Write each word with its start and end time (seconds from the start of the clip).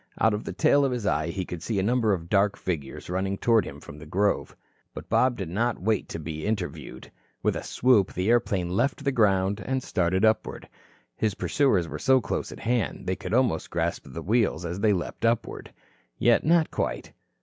Out 0.19 0.33
of 0.33 0.45
the 0.45 0.51
tail 0.51 0.83
of 0.83 0.91
his 0.91 1.05
eye 1.05 1.27
he 1.27 1.45
could 1.45 1.61
see 1.61 1.77
a 1.77 1.83
number 1.83 2.11
of 2.11 2.27
dark 2.27 2.57
figures 2.57 3.07
running 3.07 3.37
toward 3.37 3.65
him 3.65 3.79
from 3.79 3.99
the 3.99 4.07
grove. 4.07 4.55
But 4.95 5.09
Bob 5.09 5.37
did 5.37 5.47
not 5.49 5.79
wait 5.79 6.09
to 6.09 6.17
be 6.17 6.43
interviewed. 6.43 7.11
With 7.43 7.55
a 7.55 7.61
swoop, 7.61 8.11
the 8.11 8.27
airplane 8.27 8.69
left 8.71 9.03
the 9.03 9.11
ground 9.11 9.61
and 9.63 9.83
started 9.83 10.25
upward. 10.25 10.67
His 11.15 11.35
pursuers 11.35 11.87
were 11.87 11.99
so 11.99 12.19
close 12.19 12.51
at 12.51 12.61
hand 12.61 13.05
they 13.05 13.15
could 13.15 13.35
almost 13.35 13.69
grasp 13.69 14.07
the 14.07 14.23
wheels, 14.23 14.65
as 14.65 14.79
they 14.79 14.91
leaped 14.91 15.23
upward. 15.23 15.71
Yet 16.17 16.43
not 16.43 16.71
quite. 16.71 17.13